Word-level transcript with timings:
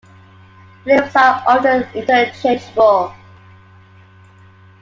The 0.83 0.95
names 0.95 1.15
are 1.15 1.43
often 1.45 1.83
interchangeable. 1.93 3.13